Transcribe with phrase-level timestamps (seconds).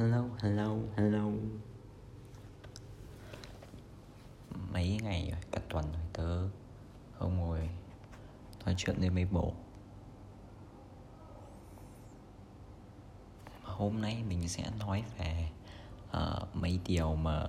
[0.00, 1.30] hello, hello, hello.
[4.72, 6.48] Mấy ngày rồi, cả tuần rồi tớ
[7.18, 7.68] không ngồi.
[8.64, 9.52] Nói chuyện với mấy bộ.
[13.62, 15.48] Hôm nay mình sẽ nói về
[16.16, 17.46] uh, mấy điều mà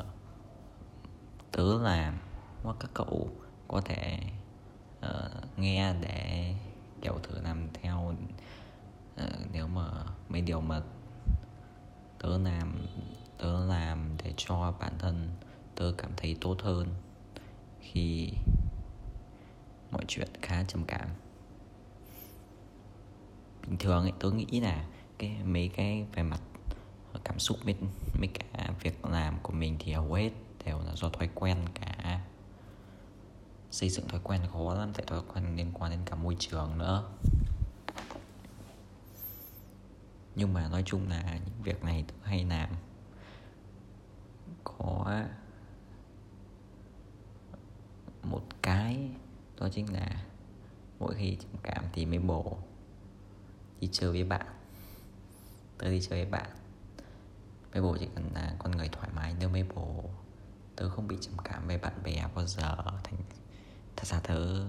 [1.52, 2.18] tớ làm
[2.64, 3.30] hoặc các cậu
[3.68, 4.20] có thể
[5.00, 6.56] uh, nghe để
[7.02, 8.16] kiểu thử làm theo
[9.16, 9.88] uh, nếu mà
[10.30, 10.82] mấy điều mà
[12.22, 12.86] tớ làm
[13.38, 15.30] tớ làm để cho bản thân
[15.76, 16.88] tớ cảm thấy tốt hơn
[17.80, 18.30] khi
[19.92, 21.10] mọi chuyện khá trầm cảm.
[23.68, 24.86] Bình thường ấy, tớ nghĩ là
[25.18, 26.42] cái, mấy cái về mặt
[27.24, 27.76] cảm xúc với
[28.20, 30.30] mấy cả việc làm của mình thì hầu hết
[30.66, 32.22] đều là do thói quen cả.
[33.72, 36.78] Xây dựng thói quen khó lắm, tại thói quen liên quan đến cả môi trường
[36.78, 37.04] nữa
[40.36, 42.70] nhưng mà nói chung là những việc này tôi hay làm.
[44.64, 45.22] Có
[48.24, 49.10] một cái
[49.60, 50.26] đó chính là
[51.00, 52.58] mỗi khi trầm cảm thì mới bổ.
[53.80, 54.46] Đi chơi với bạn.
[55.78, 56.50] Tớ đi chơi với bạn.
[57.74, 60.04] Mấy bố chỉ cần là con người thoải mái nếu mấy bố
[60.76, 62.76] tớ không bị trầm cảm về bạn bè bao giờ.
[63.04, 63.18] Thành
[63.96, 64.66] thật ra tớ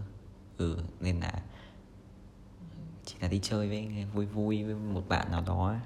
[0.58, 1.42] ừ nên là
[3.22, 5.76] là đi chơi với vui vui với một bạn nào đó.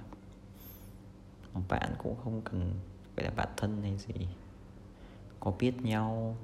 [1.55, 2.73] Một bạn cũng không cần
[3.17, 4.29] phải là bạn thân hay gì.
[5.41, 6.37] Có biết nhau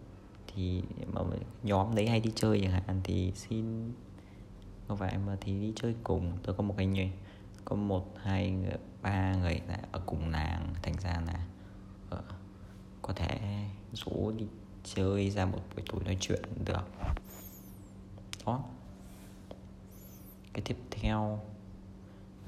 [0.46, 1.20] thì mà
[1.62, 3.92] nhóm đấy hay đi chơi chẳng hạn thì xin
[4.88, 6.32] có phải mà thì đi chơi cùng.
[6.42, 7.12] Tôi có một cái người
[7.64, 11.46] có một hai người, ba người là ở cùng làng thành ra là
[12.18, 12.24] uh,
[13.02, 13.40] có thể
[13.92, 14.46] rủ đi
[14.84, 16.84] chơi ra một buổi tối nói chuyện được.
[18.46, 18.64] Đó
[20.52, 21.40] cái tiếp theo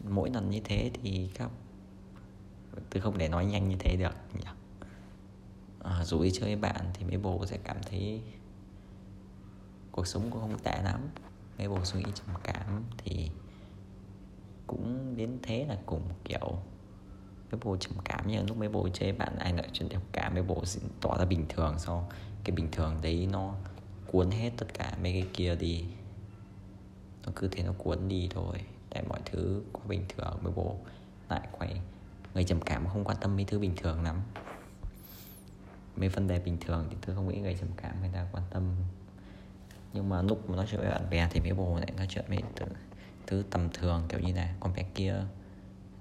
[0.09, 1.51] mỗi lần như thế thì các
[2.91, 4.45] tôi không thể nói nhanh như thế được nhỉ.
[5.83, 8.23] À, dù đi chơi với bạn thì mấy bồ sẽ cảm thấy
[9.93, 11.01] cuộc sống cũng không tệ lắm.
[11.59, 13.31] Mấy bồ suy nghĩ trầm cảm thì
[14.67, 16.59] cũng đến thế là cùng kiểu
[17.51, 20.35] mấy bồ trầm cảm nhưng lúc mấy bồ chơi bạn ai nợ chuyện trầm cảm
[20.35, 20.63] mấy bố
[21.01, 21.75] tỏ ra bình thường.
[21.79, 22.09] Sau
[22.45, 23.55] cái bình thường đấy nó
[24.07, 25.85] cuốn hết tất cả mấy cái kia đi
[27.27, 28.57] nó cứ thế nó cuốn đi thôi.
[28.91, 30.77] Tại mọi thứ quá bình thường với bố
[31.29, 31.81] lại quay
[32.35, 34.23] người trầm cảm không quan tâm mấy thứ bình thường lắm.
[35.97, 38.45] Mấy vấn đề bình thường thì tôi không nghĩ người trầm cảm người ta quan
[38.51, 38.63] tâm.
[39.93, 42.25] Nhưng mà lúc mà nói chuyện với bạn bè thì mấy bồ lại nói chuyện
[42.29, 42.67] với thứ,
[43.27, 45.15] thứ tầm thường kiểu như là con bé kia.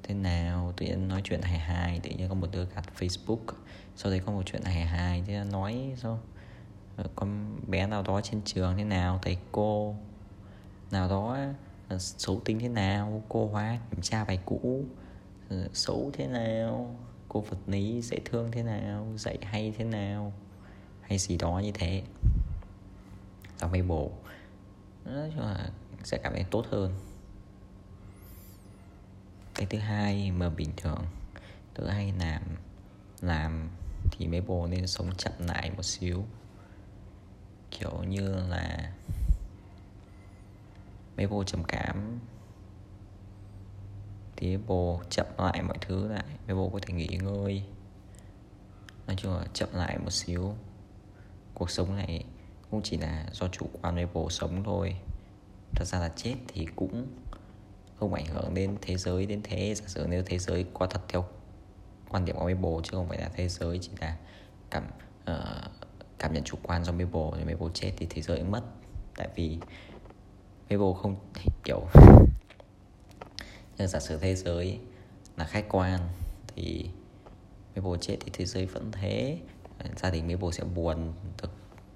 [0.03, 0.73] Thế nào?
[0.77, 3.53] Tự nhiên nói chuyện hài hài tự nhiên có một đứa gạt facebook.
[3.95, 6.19] Sau đấy có một chuyện hài hài thế nói sao?
[6.97, 9.95] Ờ, con bé nào đó trên trường thế nào thầy cô?
[10.93, 11.37] Nào đó
[11.89, 14.85] ờ, xấu tính thế nào, cô hóa, kiểm tra bài cũ
[15.49, 16.95] ờ, xấu thế nào,
[17.29, 20.33] cô vật lý dễ thương thế nào, dạy hay thế nào,
[21.01, 22.03] hay gì đó như thế.
[23.61, 24.11] Đọc bài bổ
[25.05, 25.69] nói chung là
[26.03, 26.93] sẽ cảm thấy tốt hơn.
[29.55, 31.05] Cái thứ hai mà bình thường
[31.73, 32.41] tôi hay làm
[33.21, 33.69] làm
[34.11, 36.25] thì mấy bồ nên sống chậm lại một xíu.
[37.71, 38.91] Kiểu như là
[41.17, 42.19] mấy vô trầm cảm.
[44.35, 46.25] Thì bồ chậm lại mọi thứ lại.
[46.47, 47.63] Mấy bồ có thể nghỉ ngơi.
[49.07, 50.53] Nói chung là chậm lại một xíu.
[51.53, 52.25] Cuộc sống này
[52.71, 54.95] cũng chỉ là do chủ quan với bồ sống thôi.
[55.75, 57.07] Thật ra là chết thì cũng
[57.95, 61.01] không ảnh hưởng đến thế giới đến thế giả sử nếu thế giới có thật
[61.07, 61.25] theo
[62.09, 64.17] quan điểm của mấy bồ chứ không phải là thế giới chỉ là
[64.69, 64.83] cảm
[65.31, 65.71] uh,
[66.19, 67.33] cảm nhận chủ quan do mấy bồ.
[67.37, 68.61] Thì mấy bồ chết thì thế giới cũng mất.
[69.15, 69.57] Tại vì
[70.73, 71.15] mấy bồ không
[71.63, 71.81] kiểu
[73.77, 74.79] nhưng giả sử thế giới
[75.37, 75.99] là khách quan
[76.47, 76.89] thì
[77.75, 79.39] mấy bồ chết thì thế giới vẫn thế.
[79.95, 81.51] Gia đình mấy bồ sẽ buồn được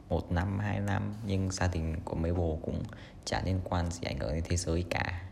[0.09, 2.83] một năm hai năm nhưng gia đình của mấy bồ cũng
[3.25, 5.29] chả liên quan gì ảnh hưởng đến thế giới cả.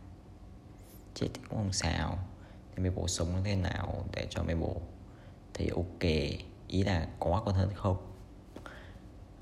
[1.13, 2.19] Chết thì cũng không sao.
[2.75, 4.81] Thì mấy bồ sống thế nào để cho mấy bồ
[5.53, 6.11] thấy ok?
[6.67, 7.97] Ý là có còn hơn không?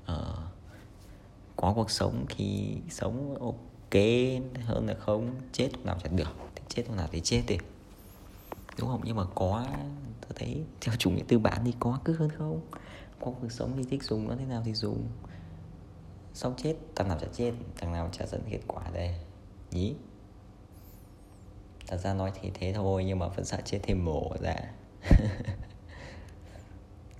[0.06, 0.36] Ờ,
[1.56, 3.73] có cuộc sống khi sống ok
[4.64, 6.32] hơn là không chết lúc nào chả được.
[6.54, 7.58] Thì chết lúc nào thì chết đi.
[8.78, 9.00] Đúng không?
[9.04, 9.66] Nhưng mà có,
[10.20, 12.60] tôi thấy theo chủ nghĩa tư bản thì có cứ hơn không?
[13.20, 15.08] Có cuộc sống thì thích dùng nó thế nào thì dùng.
[16.34, 19.14] Sống chết, thằng nào chả chết, thằng nào chả dẫn kết quả đây.
[19.70, 19.94] Nhí.
[21.86, 24.56] Thật ra nói thì thế thôi, nhưng mà vẫn sợ chết thêm mổ ra.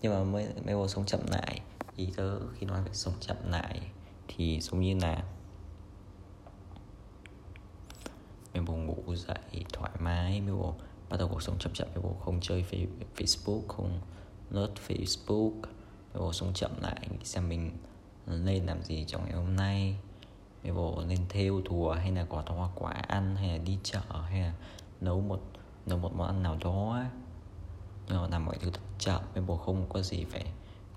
[0.03, 1.61] Nhưng mà mới mới sống chậm lại.
[1.97, 3.81] Ý tớ khi nói về sống chậm lại
[4.29, 5.25] thì giống như là
[8.55, 8.63] mấy
[9.15, 10.75] bố dậy thoải mái, mấy bố
[11.09, 12.65] bắt đầu cuộc sống chậm chậm, mấy bố không chơi
[13.17, 14.01] Facebook, không
[14.51, 15.61] lướt Facebook,
[16.15, 17.77] mấy bố sống chậm lại, xem mình
[18.27, 19.97] lên làm gì trong ngày hôm nay,
[20.63, 24.01] mấy bố lên theo thùa hay là có hoa quả ăn hay là đi chợ
[24.31, 24.53] hay là
[25.01, 25.41] nấu một
[25.87, 27.05] nấu một món ăn nào đó
[28.09, 30.45] nhưng mà làm mọi thứ thật chậm, mấy bố không có gì phải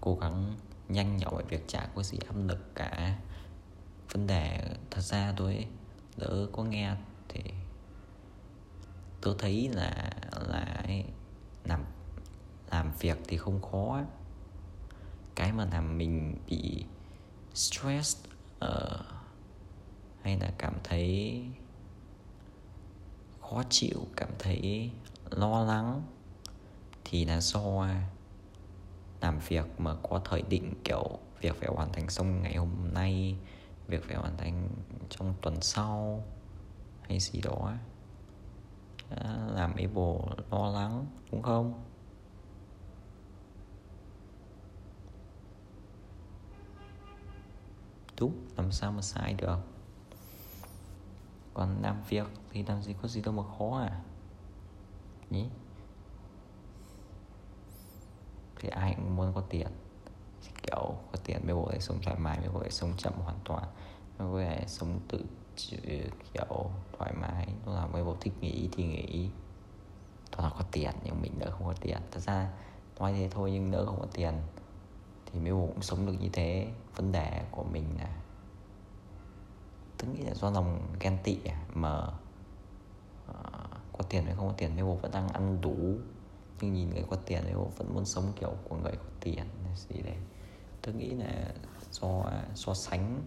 [0.02, 0.56] cố gắng
[0.90, 3.18] nhanh nhỏ mọi việc chả có gì áp lực cả.
[4.12, 4.62] Vấn đề
[4.92, 5.68] thật ra tôi
[6.18, 6.96] đỡ có nghe
[7.30, 7.42] thì
[9.28, 10.12] tôi thấy là
[10.50, 10.84] là
[11.66, 11.84] làm
[12.72, 14.02] làm việc thì không khó
[15.36, 16.86] cái mà làm mình bị
[17.54, 18.26] stress
[18.66, 19.06] uh,
[20.22, 21.42] hay là cảm thấy
[23.42, 24.92] khó chịu cảm thấy
[25.32, 26.04] lo lắng
[27.06, 27.88] thì là do
[29.22, 33.36] làm việc mà có thời định kiểu việc phải hoàn thành xong ngày hôm nay
[33.88, 34.70] việc phải hoàn thành
[35.10, 36.24] trong tuần sau
[37.02, 37.74] hay gì đó
[39.68, 39.88] làm ấy
[40.52, 41.84] lo lắng đúng không.
[48.20, 49.58] Đúng làm sao mà sai được?
[51.54, 54.02] Còn làm việc thì làm gì có gì đâu mà khó à?
[55.30, 55.46] Nhỉ?
[58.60, 59.68] Thì ai cũng muốn có tiền.
[60.64, 63.40] Kiểu có tiền mới bộ thể sống thoải mái, mới bộ thể sống chậm hoàn
[63.44, 63.64] toàn,
[64.18, 65.26] mới bộ thể sống tự
[66.34, 67.48] kiểu thoải mái.
[67.66, 69.30] Lúc nào mới bộ thích nghỉ thì nghỉ
[70.38, 71.98] tao có tiền nhưng mình đỡ không có tiền.
[72.12, 72.50] Thật ra
[73.00, 74.34] nói thế thôi nhưng đỡ không có tiền
[75.26, 76.68] thì mấy bộ cũng sống được như thế.
[76.96, 78.16] Vấn đề của mình là
[79.98, 82.08] tôi nghĩ là do lòng ghen tị à, mà
[83.30, 85.76] uh, có tiền hay không có tiền mấy bộ vẫn đang ăn đủ.
[86.62, 89.46] Nhưng nhìn người có tiền thì họ vẫn muốn sống kiểu của người có tiền
[89.76, 90.18] gì đấy.
[90.82, 91.54] Tôi nghĩ là
[91.92, 93.22] do à, so sánh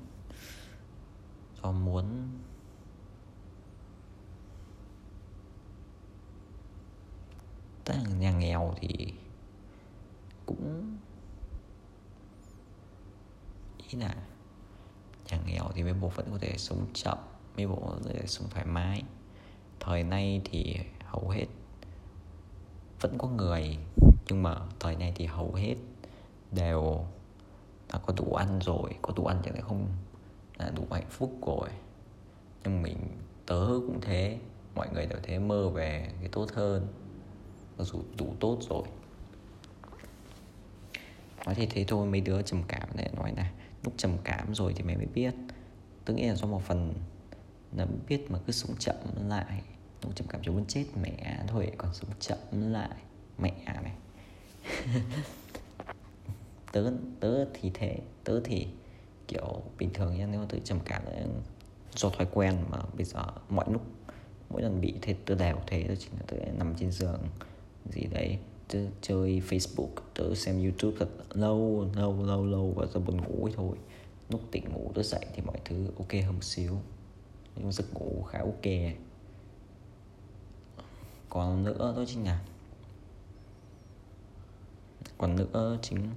[1.63, 2.29] do muốn
[7.85, 9.13] tức là nhà nghèo thì
[10.47, 10.97] cũng
[13.79, 14.15] ý là
[15.31, 17.19] nhà nghèo thì mấy bộ vẫn có thể sống chậm,
[17.57, 19.03] mấy bộ có thể sống thoải mái.
[19.81, 21.47] Thời nay thì hầu hết
[23.01, 23.79] vẫn có người,
[24.29, 25.75] nhưng mà thời nay thì hầu hết
[26.53, 27.05] đều
[27.93, 29.87] đã có đủ ăn rồi, có đủ ăn chẳng lẽ không
[30.59, 31.69] là đủ hạnh phúc rồi.
[32.65, 32.99] Nhưng mình,
[33.47, 34.39] tớ cũng thế,
[34.75, 36.87] mọi người đều thế, mơ về cái tốt hơn
[37.79, 38.83] mặc dù đủ tốt rồi.
[41.47, 43.51] Nói thì thế thôi, mấy đứa trầm cảm này, nói là
[43.85, 45.35] lúc trầm cảm rồi thì mày mới biết.
[46.05, 46.95] Tức nghĩa là do một phần
[47.77, 48.97] là biết mà cứ sống chậm
[49.29, 49.63] lại.
[50.03, 52.97] Lúc trầm cảm chúng muốn chết mẹ thôi, còn sống chậm lại
[53.39, 53.53] mẹ
[53.83, 53.95] này.
[56.73, 56.91] Tớ
[57.21, 58.67] tớ thì thế, tớ thì
[59.29, 61.27] kiểu bình thường nha nếu tớ trầm cảm là
[61.95, 63.83] do thói quen mà bây giờ mọi lúc,
[64.51, 67.21] mỗi lần bị thế, tớ đều thế đó chính là tớ nằm trên giường
[67.85, 68.39] gì đấy,
[68.69, 73.45] tớ chơi facebook, tớ xem youtube thật lâu lâu lâu lâu và tớ buồn ngủ
[73.45, 73.77] ấy thôi.
[74.29, 76.79] Lúc tỉnh ngủ tớ dậy thì mọi thứ ok hơn một xíu.
[77.57, 78.95] Nhưng giấc ngủ khá ok.
[81.29, 82.41] Còn nữa đó chính là
[85.19, 86.11] còn nữa chính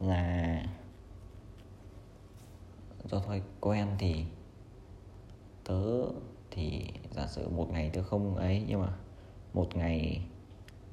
[0.00, 0.66] là
[3.04, 4.24] do thói quen thì
[5.64, 5.82] tớ
[6.50, 8.92] thì giả sử một ngày tớ không ấy, nhưng mà
[9.54, 10.22] một ngày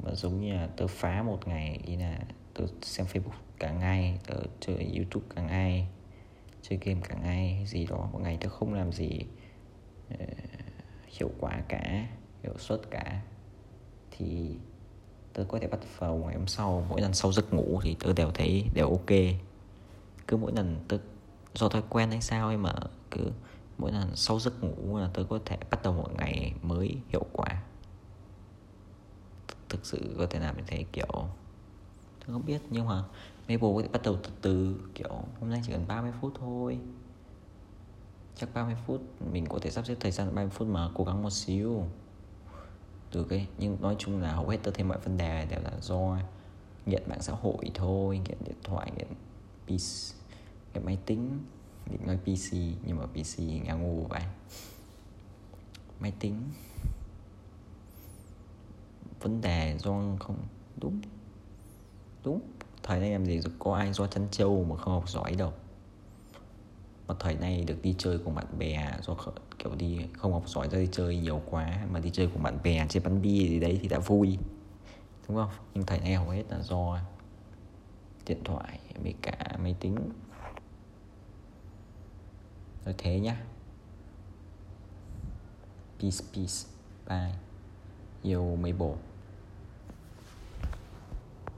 [0.03, 2.19] mà giống như là tớ phá một ngày ý là
[2.53, 5.87] tớ xem facebook cả ngày tớ chơi youtube cả ngày
[6.61, 8.09] chơi game cả ngày gì đó.
[8.13, 9.19] Một ngày tớ không làm gì
[10.13, 10.19] uh,
[11.07, 12.07] hiệu quả cả
[12.43, 13.21] hiệu suất cả.
[14.11, 14.55] Thì
[15.33, 18.13] tớ có thể bắt vào ngày hôm sau mỗi lần sau giấc ngủ thì tớ
[18.13, 19.17] đều thấy đều ok.
[20.27, 20.97] Cứ mỗi lần tớ
[21.53, 22.73] do thói quen hay sao ấy mà
[23.11, 23.31] cứ
[23.77, 27.25] mỗi lần sau giấc ngủ là tớ có thể bắt đầu một ngày mới hiệu
[27.33, 27.63] quả
[29.69, 31.27] thực sự có thể làm như thế, kiểu,
[32.19, 33.03] tôi không biết, nhưng mà
[33.49, 36.79] Maple có thể bắt đầu từ từ, kiểu, hôm nay chỉ cần 30 phút thôi.
[38.35, 41.23] Chắc 30 phút, mình có thể sắp xếp thời gian 30 phút mà, cố gắng
[41.23, 41.83] một xíu.
[43.11, 45.71] Từ cái nhưng nói chung là hầu hết tôi thấy mọi vấn đề đều là
[45.81, 46.17] do
[46.85, 49.07] nghiện mạng xã hội thôi, nghiện điện thoại, nghiện
[49.65, 50.15] PC
[50.73, 51.39] nghiện máy tính.
[51.91, 52.53] Định nói PC
[52.85, 54.21] nhưng mà PC nghe ngu vậy.
[55.99, 56.41] Máy tính
[59.21, 60.37] vấn đề do không,
[60.77, 61.01] đúng
[62.23, 62.41] đúng.
[62.83, 65.53] Thời nay làm gì có ai do chăn trâu mà không học giỏi đâu.
[67.07, 69.15] Mà thời nay được đi chơi cùng bạn bè, do
[69.59, 72.57] kiểu đi không học giỏi ra đi chơi nhiều quá, mà đi chơi cùng bạn
[72.63, 74.37] bè, chơi bắn bi gì đấy thì đã vui,
[75.27, 75.49] đúng không?
[75.73, 76.99] Nhưng thời nay hầu hết là do
[78.25, 79.95] điện thoại với cả máy tính.
[82.85, 83.45] Rồi thế nhá.
[85.99, 86.69] Peace peace,
[87.09, 87.35] bye.
[88.21, 88.95] Yêu mấy bộ